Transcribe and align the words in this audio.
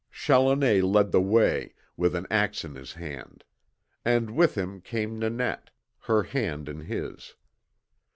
Challoner 0.11 0.81
led 0.81 1.11
the 1.11 1.21
way, 1.21 1.73
with 1.95 2.15
an 2.15 2.25
axe 2.31 2.65
in 2.65 2.73
his 2.73 2.93
hand; 2.93 3.43
and 4.03 4.31
with 4.31 4.57
him 4.57 4.81
came 4.81 5.19
Nanette, 5.19 5.69
her 5.99 6.23
hand 6.23 6.67
in 6.67 6.79
his. 6.79 7.35